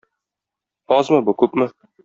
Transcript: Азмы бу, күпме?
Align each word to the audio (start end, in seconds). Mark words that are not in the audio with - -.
Азмы 0.97 1.21
бу, 1.29 1.37
күпме? 1.43 1.73